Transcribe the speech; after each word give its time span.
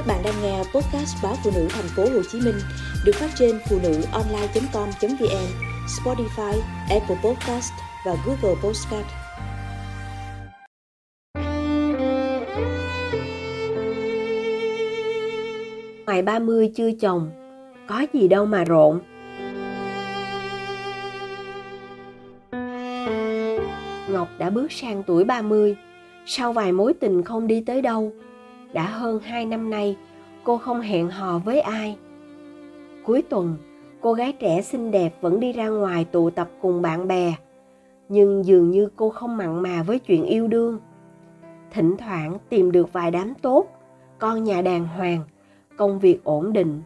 Các 0.00 0.06
bạn 0.06 0.22
đang 0.24 0.34
nghe 0.42 0.58
podcast 0.58 1.16
báo 1.22 1.34
phụ 1.44 1.50
nữ 1.54 1.66
thành 1.70 1.84
phố 1.96 2.02
Hồ 2.02 2.22
Chí 2.32 2.40
Minh 2.40 2.54
được 3.04 3.12
phát 3.14 3.30
trên 3.38 3.58
phụ 3.70 3.78
nữ 3.82 4.02
online.com.vn, 4.12 5.46
Spotify, 5.86 6.60
Apple 6.90 7.16
Podcast 7.24 7.72
và 8.06 8.16
Google 8.26 8.60
Podcast. 8.62 9.06
Ngoài 16.06 16.22
30 16.22 16.72
chưa 16.76 16.90
chồng, 17.00 17.30
có 17.88 18.06
gì 18.12 18.28
đâu 18.28 18.46
mà 18.46 18.64
rộn. 18.64 19.00
Ngọc 24.10 24.28
đã 24.38 24.50
bước 24.50 24.72
sang 24.72 25.02
tuổi 25.06 25.24
30, 25.24 25.76
sau 26.26 26.52
vài 26.52 26.72
mối 26.72 26.94
tình 27.00 27.22
không 27.24 27.46
đi 27.46 27.62
tới 27.66 27.82
đâu, 27.82 28.12
đã 28.72 28.86
hơn 28.86 29.20
hai 29.20 29.46
năm 29.46 29.70
nay, 29.70 29.96
cô 30.44 30.58
không 30.58 30.80
hẹn 30.80 31.10
hò 31.10 31.38
với 31.38 31.60
ai. 31.60 31.96
Cuối 33.04 33.22
tuần, 33.22 33.56
cô 34.00 34.12
gái 34.12 34.32
trẻ 34.32 34.62
xinh 34.62 34.90
đẹp 34.90 35.14
vẫn 35.20 35.40
đi 35.40 35.52
ra 35.52 35.68
ngoài 35.68 36.04
tụ 36.04 36.30
tập 36.30 36.48
cùng 36.60 36.82
bạn 36.82 37.08
bè, 37.08 37.34
nhưng 38.08 38.44
dường 38.44 38.70
như 38.70 38.88
cô 38.96 39.10
không 39.10 39.36
mặn 39.36 39.62
mà 39.62 39.82
với 39.82 39.98
chuyện 39.98 40.24
yêu 40.24 40.48
đương. 40.48 40.78
Thỉnh 41.70 41.96
thoảng 41.98 42.38
tìm 42.48 42.72
được 42.72 42.92
vài 42.92 43.10
đám 43.10 43.34
tốt, 43.34 43.66
con 44.18 44.44
nhà 44.44 44.62
đàng 44.62 44.86
hoàng, 44.86 45.22
công 45.76 45.98
việc 45.98 46.24
ổn 46.24 46.52
định, 46.52 46.82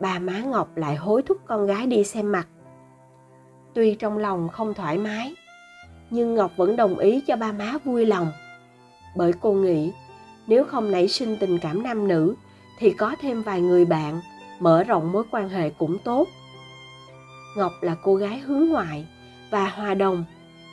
bà 0.00 0.18
má 0.18 0.42
ngọc 0.42 0.76
lại 0.76 0.96
hối 0.96 1.22
thúc 1.22 1.38
con 1.46 1.66
gái 1.66 1.86
đi 1.86 2.04
xem 2.04 2.32
mặt. 2.32 2.48
Tuy 3.74 3.94
trong 3.94 4.18
lòng 4.18 4.48
không 4.48 4.74
thoải 4.74 4.98
mái, 4.98 5.34
nhưng 6.10 6.34
ngọc 6.34 6.50
vẫn 6.56 6.76
đồng 6.76 6.98
ý 6.98 7.20
cho 7.26 7.36
ba 7.36 7.52
má 7.52 7.74
vui 7.84 8.06
lòng, 8.06 8.32
bởi 9.16 9.32
cô 9.40 9.52
nghĩ 9.52 9.92
nếu 10.48 10.64
không 10.64 10.90
nảy 10.90 11.08
sinh 11.08 11.36
tình 11.40 11.58
cảm 11.58 11.82
nam 11.82 12.08
nữ, 12.08 12.34
thì 12.78 12.90
có 12.90 13.16
thêm 13.20 13.42
vài 13.42 13.60
người 13.60 13.84
bạn, 13.84 14.20
mở 14.60 14.84
rộng 14.84 15.12
mối 15.12 15.24
quan 15.30 15.48
hệ 15.48 15.70
cũng 15.70 15.98
tốt. 16.04 16.28
Ngọc 17.56 17.72
là 17.80 17.96
cô 18.02 18.14
gái 18.14 18.38
hướng 18.38 18.68
ngoại 18.68 19.06
và 19.50 19.68
hòa 19.68 19.94
đồng, 19.94 20.24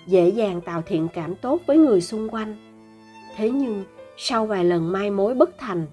dễ 0.08 0.30
dàng 0.30 0.62
tạo 0.62 0.82
thiện 0.86 1.08
cảm 1.14 1.36
tốt 1.36 1.62
với 1.68 1.78
người 1.78 2.02
xung 2.02 2.30
quanh. 2.30 2.56
Thế 3.36 3.50
nhưng, 3.50 3.84
sau 4.18 4.46
vài 4.46 4.66
lần 4.66 4.92
mai 4.92 5.10
mối 5.10 5.34
bất 5.34 5.50
thành, 5.58 5.88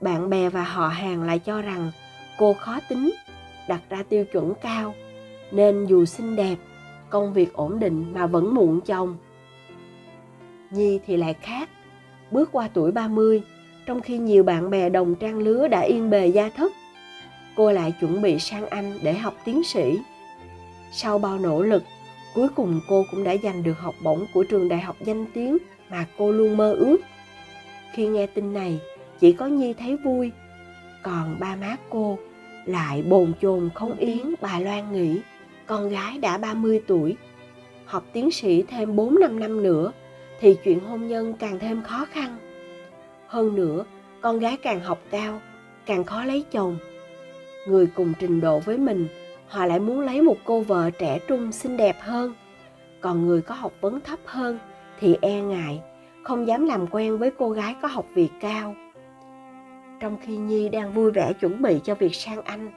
bạn 0.00 0.30
bè 0.30 0.48
và 0.48 0.62
họ 0.62 0.88
hàng 0.88 1.22
lại 1.22 1.38
cho 1.38 1.62
rằng 1.62 1.90
cô 2.38 2.54
khó 2.54 2.78
tính, 2.88 3.12
đặt 3.68 3.80
ra 3.90 4.02
tiêu 4.08 4.24
chuẩn 4.24 4.54
cao, 4.62 4.94
nên 5.52 5.86
dù 5.86 6.04
xinh 6.04 6.36
đẹp, 6.36 6.56
công 7.10 7.32
việc 7.32 7.52
ổn 7.52 7.78
định 7.78 8.12
mà 8.14 8.26
vẫn 8.26 8.54
muộn 8.54 8.80
chồng. 8.80 9.16
Nhi 10.70 11.00
thì 11.06 11.16
lại 11.16 11.34
khác 11.34 11.68
bước 12.30 12.48
qua 12.52 12.68
tuổi 12.74 12.92
30, 12.92 13.42
trong 13.86 14.00
khi 14.00 14.18
nhiều 14.18 14.42
bạn 14.42 14.70
bè 14.70 14.88
đồng 14.88 15.14
trang 15.14 15.38
lứa 15.38 15.68
đã 15.68 15.80
yên 15.80 16.10
bề 16.10 16.26
gia 16.26 16.50
thất. 16.50 16.72
Cô 17.56 17.72
lại 17.72 17.94
chuẩn 18.00 18.22
bị 18.22 18.38
sang 18.38 18.66
Anh 18.66 18.98
để 19.02 19.14
học 19.14 19.34
tiến 19.44 19.64
sĩ. 19.64 19.98
Sau 20.92 21.18
bao 21.18 21.38
nỗ 21.38 21.62
lực, 21.62 21.82
cuối 22.34 22.48
cùng 22.48 22.80
cô 22.88 23.04
cũng 23.10 23.24
đã 23.24 23.36
giành 23.42 23.62
được 23.62 23.78
học 23.78 23.94
bổng 24.02 24.26
của 24.34 24.44
trường 24.44 24.68
đại 24.68 24.80
học 24.80 24.96
danh 25.04 25.26
tiếng 25.34 25.58
mà 25.90 26.06
cô 26.18 26.32
luôn 26.32 26.56
mơ 26.56 26.72
ước. 26.72 26.98
Khi 27.92 28.06
nghe 28.06 28.26
tin 28.26 28.52
này, 28.52 28.78
chỉ 29.20 29.32
có 29.32 29.46
Nhi 29.46 29.74
thấy 29.74 29.96
vui, 29.96 30.32
còn 31.02 31.36
ba 31.40 31.56
má 31.56 31.76
cô 31.90 32.18
lại 32.64 33.02
bồn 33.02 33.32
chồn 33.42 33.70
không 33.74 33.96
yến 33.96 34.34
bà 34.40 34.60
Loan 34.60 34.92
nghĩ 34.92 35.20
con 35.66 35.88
gái 35.88 36.18
đã 36.18 36.38
30 36.38 36.82
tuổi, 36.86 37.16
học 37.84 38.04
tiến 38.12 38.30
sĩ 38.30 38.62
thêm 38.62 38.96
4 38.96 39.20
năm 39.20 39.40
năm 39.40 39.62
nữa 39.62 39.92
thì 40.40 40.56
chuyện 40.64 40.80
hôn 40.80 41.08
nhân 41.08 41.34
càng 41.38 41.58
thêm 41.58 41.82
khó 41.82 42.06
khăn. 42.10 42.36
Hơn 43.26 43.54
nữa, 43.54 43.84
con 44.20 44.38
gái 44.38 44.56
càng 44.56 44.80
học 44.80 44.98
cao, 45.10 45.40
càng 45.86 46.04
khó 46.04 46.24
lấy 46.24 46.44
chồng. 46.50 46.78
Người 47.68 47.86
cùng 47.94 48.12
trình 48.18 48.40
độ 48.40 48.58
với 48.58 48.78
mình, 48.78 49.08
họ 49.48 49.66
lại 49.66 49.80
muốn 49.80 50.00
lấy 50.00 50.22
một 50.22 50.36
cô 50.44 50.60
vợ 50.60 50.90
trẻ 50.90 51.18
trung 51.28 51.52
xinh 51.52 51.76
đẹp 51.76 51.96
hơn. 52.00 52.34
Còn 53.00 53.26
người 53.26 53.42
có 53.42 53.54
học 53.54 53.72
vấn 53.80 54.00
thấp 54.00 54.18
hơn 54.24 54.58
thì 55.00 55.16
e 55.20 55.40
ngại, 55.40 55.80
không 56.22 56.46
dám 56.46 56.66
làm 56.66 56.86
quen 56.86 57.18
với 57.18 57.30
cô 57.38 57.50
gái 57.50 57.74
có 57.82 57.88
học 57.88 58.06
vị 58.14 58.28
cao. 58.40 58.74
Trong 60.00 60.16
khi 60.22 60.36
nhi 60.36 60.68
đang 60.68 60.92
vui 60.92 61.10
vẻ 61.10 61.32
chuẩn 61.40 61.62
bị 61.62 61.80
cho 61.84 61.94
việc 61.94 62.14
sang 62.14 62.42
anh, 62.42 62.70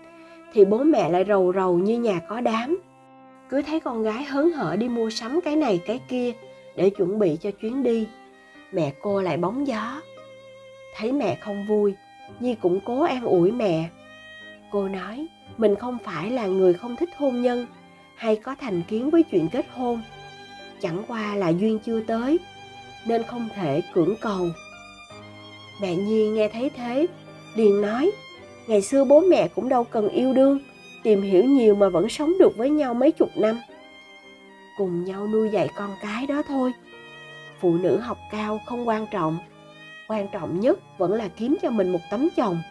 thì 0.53 0.65
bố 0.65 0.83
mẹ 0.83 1.09
lại 1.09 1.25
rầu 1.27 1.53
rầu 1.53 1.77
như 1.77 1.99
nhà 1.99 2.19
có 2.29 2.41
đám. 2.41 2.77
Cứ 3.49 3.61
thấy 3.61 3.79
con 3.79 4.03
gái 4.03 4.23
hớn 4.23 4.51
hở 4.51 4.75
đi 4.79 4.89
mua 4.89 5.09
sắm 5.09 5.39
cái 5.41 5.55
này, 5.55 5.81
cái 5.85 5.99
kia 6.09 6.31
để 6.75 6.89
chuẩn 6.89 7.19
bị 7.19 7.37
cho 7.41 7.51
chuyến 7.51 7.83
đi. 7.83 8.07
Mẹ 8.71 8.93
cô 9.01 9.21
lại 9.21 9.37
bóng 9.37 9.67
gió. 9.67 10.01
Thấy 10.95 11.11
mẹ 11.11 11.37
không 11.41 11.65
vui, 11.67 11.93
nhi 12.39 12.55
cũng 12.61 12.79
cố 12.85 13.01
an 13.01 13.23
ủi 13.23 13.51
mẹ. 13.51 13.89
Cô 14.71 14.87
nói, 14.87 15.27
mình 15.57 15.75
không 15.75 15.97
phải 16.03 16.31
là 16.31 16.45
người 16.45 16.73
không 16.73 16.95
thích 16.95 17.09
hôn 17.17 17.41
nhân, 17.41 17.67
hay 18.15 18.35
có 18.35 18.55
thành 18.55 18.81
kiến 18.87 19.09
với 19.09 19.23
chuyện 19.23 19.47
kết 19.51 19.65
hôn. 19.73 20.01
Chẳng 20.81 21.03
qua 21.07 21.35
là 21.35 21.49
duyên 21.49 21.79
chưa 21.79 21.99
tới, 21.99 22.39
nên 23.05 23.23
không 23.23 23.49
thể 23.55 23.81
cưỡng 23.93 24.15
cầu. 24.21 24.47
Mẹ 25.81 25.95
nhi 25.95 26.27
nghe 26.27 26.49
thấy 26.49 26.69
thế, 26.69 27.07
liền 27.55 27.81
nói, 27.81 28.11
ngày 28.67 28.81
xưa 28.81 29.03
bố 29.03 29.19
mẹ 29.19 29.47
cũng 29.47 29.69
đâu 29.69 29.83
cần 29.83 30.09
yêu 30.09 30.33
đương, 30.33 30.59
tìm 31.03 31.21
hiểu 31.21 31.43
nhiều 31.43 31.75
mà 31.75 31.89
vẫn 31.89 32.09
sống 32.09 32.33
được 32.39 32.57
với 32.57 32.69
nhau 32.69 32.93
mấy 32.93 33.11
chục 33.11 33.29
năm 33.35 33.59
cùng 34.77 35.03
nhau 35.05 35.27
nuôi 35.27 35.49
dạy 35.49 35.69
con 35.75 35.95
cái 36.01 36.27
đó 36.27 36.41
thôi. 36.47 36.73
Phụ 37.59 37.77
nữ 37.77 37.97
học 37.97 38.17
cao 38.31 38.59
không 38.65 38.87
quan 38.87 39.07
trọng 39.11 39.37
quan 40.07 40.27
trọng 40.27 40.59
nhất 40.59 40.79
vẫn 40.97 41.13
là 41.13 41.27
kiếm 41.27 41.57
cho 41.61 41.69
mình 41.69 41.91
một 41.91 41.99
tấm 42.11 42.29
chồng. 42.35 42.61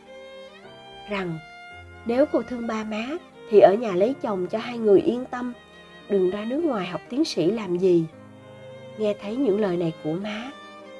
Rằng, 1.08 1.38
nếu 2.06 2.26
cô 2.32 2.42
thương 2.42 2.66
ba 2.66 2.84
má, 2.84 3.06
thì 3.50 3.60
ở 3.60 3.74
nhà 3.74 3.94
lấy 3.94 4.14
chồng 4.22 4.46
cho 4.46 4.58
hai 4.58 4.78
người 4.78 5.00
yên 5.00 5.24
tâm, 5.24 5.52
đừng 6.08 6.30
ra 6.30 6.44
nước 6.44 6.64
ngoài 6.64 6.86
học 6.86 7.00
tiến 7.08 7.24
sĩ 7.24 7.50
làm 7.50 7.78
gì. 7.78 8.04
Nghe 8.98 9.14
thấy 9.22 9.36
những 9.36 9.60
lời 9.60 9.76
này 9.76 9.92
của 10.04 10.12
má, 10.12 10.50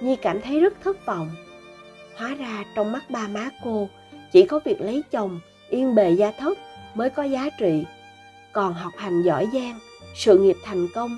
nhi 0.01 0.17
cảm 0.17 0.41
thấy 0.41 0.61
rất 0.61 0.75
thất 0.85 1.07
vọng. 1.07 1.31
Hóa 2.17 2.35
ra 2.35 2.65
trong 2.75 2.93
mắt 2.93 3.11
ba 3.11 3.29
má 3.29 3.51
cô, 3.65 3.89
chỉ 4.33 4.47
có 4.47 4.61
việc 4.65 4.81
lấy 4.81 5.03
chồng, 5.11 5.41
yên 5.69 5.95
bề 5.95 6.11
gia 6.11 6.31
thất 6.31 6.59
mới 6.95 7.11
có 7.11 7.23
giá 7.23 7.51
trị. 7.59 7.85
Còn 8.53 8.75
học 8.75 8.93
hành 8.97 9.23
giỏi 9.23 9.49
giang 9.53 9.79
sự 10.15 10.39
nghiệp 10.39 10.57
thành 10.65 10.89
công, 10.95 11.17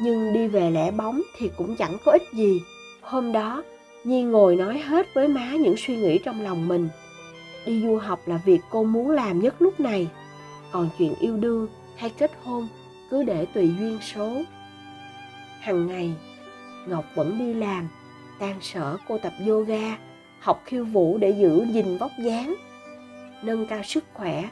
nhưng 0.00 0.32
đi 0.32 0.48
về 0.48 0.70
lẻ 0.70 0.90
bóng 0.90 1.22
thì 1.38 1.50
cũng 1.56 1.76
chẳng 1.76 1.96
có 2.04 2.12
ích 2.12 2.32
gì. 2.32 2.62
Hôm 3.00 3.32
đó, 3.32 3.62
nhi 4.04 4.22
ngồi 4.22 4.56
nói 4.56 4.78
hết 4.78 5.06
với 5.14 5.28
má 5.28 5.52
những 5.52 5.74
suy 5.78 5.96
nghĩ 5.96 6.18
trong 6.18 6.42
lòng 6.42 6.68
mình. 6.68 6.88
Đi 7.66 7.82
du 7.82 7.96
học 7.96 8.20
là 8.26 8.40
việc 8.44 8.60
cô 8.70 8.84
muốn 8.84 9.10
làm 9.10 9.40
nhất 9.40 9.54
lúc 9.58 9.80
này. 9.80 10.08
Còn 10.72 10.88
chuyện 10.98 11.14
yêu 11.20 11.36
đương 11.36 11.68
hay 11.96 12.10
kết 12.10 12.30
hôn 12.44 12.68
cứ 13.10 13.22
để 13.22 13.46
tùy 13.46 13.70
duyên 13.78 13.98
số. 14.14 14.42
Hằng 15.60 15.86
ngày, 15.86 16.12
ngọc 16.86 17.04
vẫn 17.14 17.38
đi 17.38 17.54
làm, 17.54 17.88
tan 18.38 18.58
sở 18.60 18.96
cô 19.08 19.18
tập 19.18 19.32
yoga, 19.46 19.96
học 20.40 20.62
khiêu 20.64 20.84
vũ 20.84 21.18
để 21.18 21.30
giữ 21.30 21.66
gìn 21.72 21.98
vóc 21.98 22.10
dáng, 22.24 22.54
nâng 23.42 23.66
cao 23.66 23.82
sức 23.82 24.04
khỏe 24.14 24.44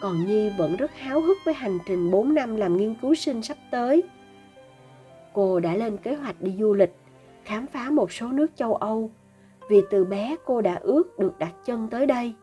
còn 0.00 0.26
Nhi 0.26 0.50
vẫn 0.50 0.76
rất 0.76 0.90
háo 0.94 1.20
hức 1.20 1.38
với 1.44 1.54
hành 1.54 1.78
trình 1.86 2.10
4 2.10 2.34
năm 2.34 2.56
làm 2.56 2.76
nghiên 2.76 2.94
cứu 2.94 3.14
sinh 3.14 3.42
sắp 3.42 3.56
tới. 3.70 4.02
Cô 5.32 5.60
đã 5.60 5.76
lên 5.76 5.96
kế 5.96 6.14
hoạch 6.14 6.40
đi 6.40 6.56
du 6.58 6.74
lịch, 6.74 6.94
khám 7.44 7.66
phá 7.66 7.90
một 7.90 8.12
số 8.12 8.32
nước 8.32 8.46
châu 8.56 8.74
Âu, 8.74 9.10
vì 9.68 9.82
từ 9.90 10.04
bé 10.04 10.36
cô 10.44 10.60
đã 10.60 10.74
ước 10.74 11.18
được 11.18 11.38
đặt 11.38 11.52
chân 11.64 11.88
tới 11.88 12.06
đây. 12.06 12.34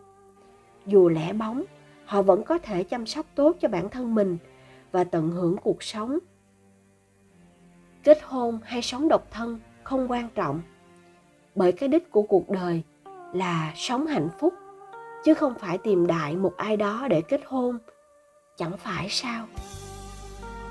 Dù 0.85 1.09
lẻ 1.09 1.33
bóng, 1.33 1.63
họ 2.05 2.21
vẫn 2.21 2.43
có 2.43 2.57
thể 2.57 2.83
chăm 2.83 3.05
sóc 3.05 3.25
tốt 3.35 3.57
cho 3.59 3.67
bản 3.67 3.89
thân 3.89 4.15
mình 4.15 4.37
và 4.91 5.03
tận 5.03 5.31
hưởng 5.31 5.57
cuộc 5.57 5.83
sống. 5.83 6.19
Kết 8.03 8.17
hôn 8.23 8.59
hay 8.63 8.81
sống 8.81 9.07
độc 9.07 9.31
thân 9.31 9.59
không 9.83 10.11
quan 10.11 10.29
trọng, 10.35 10.61
bởi 11.55 11.71
cái 11.71 11.89
đích 11.89 12.11
của 12.11 12.21
cuộc 12.21 12.49
đời 12.49 12.83
là 13.33 13.73
sống 13.75 14.05
hạnh 14.05 14.29
phúc 14.39 14.53
chứ 15.25 15.33
không 15.33 15.53
phải 15.59 15.77
tìm 15.77 16.07
đại 16.07 16.35
một 16.35 16.53
ai 16.57 16.77
đó 16.77 17.07
để 17.09 17.21
kết 17.21 17.41
hôn. 17.45 17.77
Chẳng 18.57 18.77
phải 18.77 19.09
sao? 19.09 19.47